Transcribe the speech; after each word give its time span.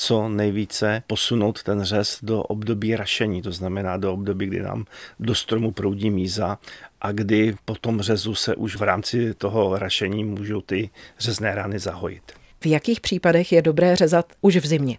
co 0.00 0.28
nejvíce 0.28 1.02
posunout 1.06 1.62
ten 1.62 1.82
řez 1.82 2.18
do 2.22 2.42
období 2.42 2.96
rašení, 2.96 3.42
to 3.42 3.52
znamená 3.52 3.96
do 3.96 4.12
období, 4.12 4.46
kdy 4.46 4.62
nám 4.62 4.84
do 5.20 5.34
stromu 5.34 5.72
proudí 5.72 6.10
míza 6.10 6.58
a 7.00 7.12
kdy 7.12 7.56
po 7.64 7.74
tom 7.74 8.00
řezu 8.00 8.34
se 8.34 8.54
už 8.54 8.76
v 8.76 8.82
rámci 8.82 9.34
toho 9.34 9.78
rašení 9.78 10.24
můžou 10.24 10.60
ty 10.60 10.90
řezné 11.18 11.54
rány 11.54 11.78
zahojit. 11.78 12.39
V 12.64 12.66
jakých 12.66 13.00
případech 13.00 13.52
je 13.52 13.62
dobré 13.62 13.96
řezat 13.96 14.32
už 14.40 14.56
v 14.56 14.66
zimě? 14.66 14.98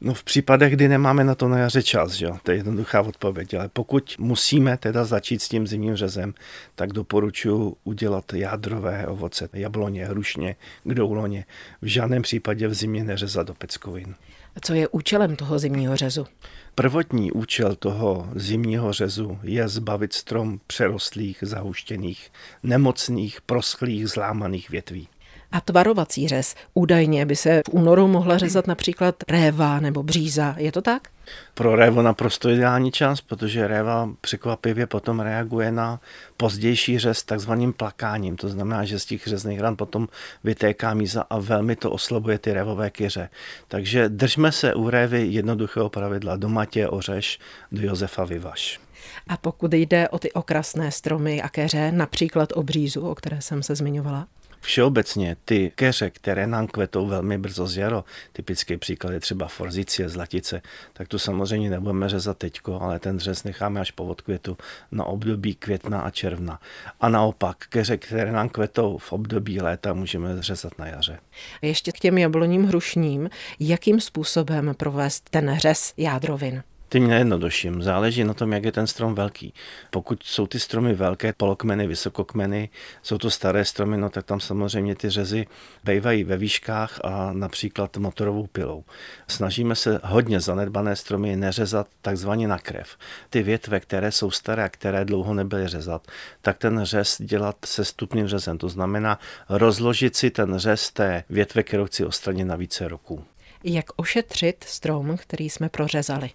No 0.00 0.14
v 0.14 0.24
případech, 0.24 0.72
kdy 0.72 0.88
nemáme 0.88 1.24
na 1.24 1.34
to 1.34 1.48
na 1.48 1.58
jaře 1.58 1.82
čas, 1.82 2.12
že? 2.12 2.28
to 2.42 2.50
je 2.50 2.56
jednoduchá 2.56 3.00
odpověď, 3.00 3.54
ale 3.54 3.68
pokud 3.68 4.14
musíme 4.18 4.76
teda 4.76 5.04
začít 5.04 5.42
s 5.42 5.48
tím 5.48 5.66
zimním 5.66 5.96
řezem, 5.96 6.34
tak 6.74 6.92
doporučuji 6.92 7.76
udělat 7.84 8.32
jádrové 8.32 9.06
ovoce, 9.06 9.48
jabloně, 9.52 10.06
hrušně, 10.06 10.56
kdouloně. 10.84 11.44
V 11.82 11.86
žádném 11.86 12.22
případě 12.22 12.68
v 12.68 12.74
zimě 12.74 13.04
neřezat 13.04 13.46
do 13.46 13.54
peckovin. 13.54 14.14
A 14.56 14.60
co 14.60 14.74
je 14.74 14.88
účelem 14.88 15.36
toho 15.36 15.58
zimního 15.58 15.96
řezu? 15.96 16.26
Prvotní 16.74 17.32
účel 17.32 17.76
toho 17.76 18.28
zimního 18.34 18.92
řezu 18.92 19.38
je 19.42 19.68
zbavit 19.68 20.12
strom 20.12 20.60
přerostlých, 20.66 21.38
zahuštěných, 21.42 22.32
nemocných, 22.62 23.40
proschlých, 23.40 24.08
zlámaných 24.08 24.70
větví. 24.70 25.08
A 25.52 25.60
tvarovací 25.60 26.28
řez. 26.28 26.54
Údajně 26.74 27.26
by 27.26 27.36
se 27.36 27.62
v 27.66 27.74
únoru 27.74 28.08
mohla 28.08 28.38
řezat 28.38 28.66
například 28.66 29.14
réva 29.28 29.80
nebo 29.80 30.02
bříza. 30.02 30.54
Je 30.58 30.72
to 30.72 30.82
tak? 30.82 31.08
Pro 31.54 31.76
révo 31.76 32.02
naprosto 32.02 32.48
ideální 32.48 32.92
čas, 32.92 33.20
protože 33.20 33.66
réva 33.66 34.08
překvapivě 34.20 34.86
potom 34.86 35.20
reaguje 35.20 35.72
na 35.72 36.00
pozdější 36.36 36.98
řez 36.98 37.22
takzvaným 37.22 37.72
plakáním. 37.72 38.36
To 38.36 38.48
znamená, 38.48 38.84
že 38.84 38.98
z 38.98 39.04
těch 39.04 39.26
řezných 39.26 39.60
ran 39.60 39.76
potom 39.76 40.08
vytéká 40.44 40.94
míza 40.94 41.24
a 41.30 41.38
velmi 41.38 41.76
to 41.76 41.90
oslabuje 41.90 42.38
ty 42.38 42.52
révové 42.52 42.90
kyře. 42.90 43.28
Takže 43.68 44.08
držme 44.08 44.52
se 44.52 44.74
u 44.74 44.90
révy 44.90 45.26
jednoduchého 45.30 45.88
pravidla. 45.88 46.36
Do 46.36 46.48
Matě 46.48 46.88
ořeš, 46.88 47.38
do 47.72 47.82
Josefa 47.82 48.24
vyvaš. 48.24 48.80
A 49.28 49.36
pokud 49.36 49.74
jde 49.74 50.08
o 50.08 50.18
ty 50.18 50.32
okrasné 50.32 50.90
stromy 50.90 51.42
a 51.42 51.48
keře, 51.48 51.92
například 51.92 52.48
o 52.54 52.62
břízu, 52.62 53.00
o 53.00 53.14
které 53.14 53.40
jsem 53.40 53.62
se 53.62 53.74
zmiňovala? 53.74 54.26
Všeobecně 54.62 55.36
ty 55.44 55.72
keře, 55.74 56.10
které 56.10 56.46
nám 56.46 56.66
kvetou 56.66 57.06
velmi 57.06 57.38
brzo 57.38 57.66
z 57.66 57.76
jaro, 57.76 58.04
typický 58.32 58.76
příklad 58.76 59.12
je 59.12 59.20
třeba 59.20 59.48
forzicie, 59.48 60.08
zlatice, 60.08 60.62
tak 60.92 61.08
tu 61.08 61.18
samozřejmě 61.18 61.70
nebudeme 61.70 62.08
řezat 62.08 62.38
teďko, 62.38 62.80
ale 62.80 62.98
ten 62.98 63.18
řez 63.18 63.44
necháme 63.44 63.80
až 63.80 63.90
po 63.90 64.04
odkvětu 64.04 64.58
na 64.92 65.04
období 65.04 65.54
května 65.54 66.00
a 66.00 66.10
června. 66.10 66.60
A 67.00 67.08
naopak, 67.08 67.56
keře, 67.68 67.96
které 67.96 68.32
nám 68.32 68.48
kvetou 68.48 68.98
v 68.98 69.12
období 69.12 69.60
léta, 69.60 69.94
můžeme 69.94 70.42
řezat 70.42 70.78
na 70.78 70.86
jaře. 70.86 71.18
Ještě 71.62 71.92
k 71.92 71.98
těm 71.98 72.18
jabloním 72.18 72.64
hrušním, 72.64 73.30
jakým 73.60 74.00
způsobem 74.00 74.74
provést 74.76 75.30
ten 75.30 75.58
řez 75.58 75.92
jádrovin? 75.96 76.62
Tím 76.92 77.08
nejjednodušším. 77.08 77.82
Záleží 77.82 78.24
na 78.24 78.34
tom, 78.34 78.52
jak 78.52 78.64
je 78.64 78.72
ten 78.72 78.86
strom 78.86 79.14
velký. 79.14 79.54
Pokud 79.90 80.22
jsou 80.22 80.46
ty 80.46 80.60
stromy 80.60 80.94
velké, 80.94 81.32
polokmeny, 81.32 81.86
vysokokmeny, 81.86 82.68
jsou 83.02 83.18
to 83.18 83.30
staré 83.30 83.64
stromy, 83.64 83.96
no 83.96 84.10
tak 84.10 84.26
tam 84.26 84.40
samozřejmě 84.40 84.94
ty 84.94 85.10
řezy 85.10 85.46
bývají 85.84 86.24
ve 86.24 86.36
výškách 86.36 87.00
a 87.04 87.32
například 87.32 87.96
motorovou 87.96 88.46
pilou. 88.46 88.84
Snažíme 89.28 89.74
se 89.74 90.00
hodně 90.04 90.40
zanedbané 90.40 90.96
stromy 90.96 91.36
neřezat 91.36 91.86
takzvaně 92.02 92.48
na 92.48 92.58
krev. 92.58 92.96
Ty 93.30 93.42
větve, 93.42 93.80
které 93.80 94.12
jsou 94.12 94.30
staré 94.30 94.64
a 94.64 94.68
které 94.68 95.04
dlouho 95.04 95.34
nebyly 95.34 95.68
řezat, 95.68 96.06
tak 96.42 96.58
ten 96.58 96.84
řez 96.84 97.16
dělat 97.22 97.56
se 97.64 97.84
stupným 97.84 98.28
řezem. 98.28 98.58
To 98.58 98.68
znamená 98.68 99.18
rozložit 99.48 100.16
si 100.16 100.30
ten 100.30 100.58
řez 100.58 100.90
té 100.90 101.24
větve, 101.30 101.62
kterou 101.62 101.84
chci 101.84 102.04
odstranit 102.04 102.44
na 102.44 102.56
více 102.56 102.88
roků. 102.88 103.24
Jak 103.64 103.84
ošetřit 103.96 104.64
strom, 104.64 105.16
který 105.16 105.50
jsme 105.50 105.68
prořezali? 105.68 106.30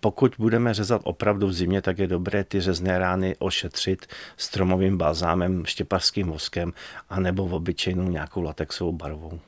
Pokud 0.00 0.34
budeme 0.38 0.74
řezat 0.74 1.00
opravdu 1.04 1.46
v 1.46 1.52
zimě, 1.52 1.82
tak 1.82 1.98
je 1.98 2.06
dobré 2.06 2.44
ty 2.44 2.60
řezné 2.60 2.98
rány 2.98 3.36
ošetřit 3.38 4.06
stromovým 4.36 4.98
balzámem, 4.98 5.66
štěpařským 5.66 6.26
voskem 6.26 6.72
a 7.08 7.20
nebo 7.20 7.46
v 7.46 7.54
obyčejnou 7.54 8.04
nějakou 8.04 8.42
latexovou 8.42 8.92
barvou. 8.92 9.40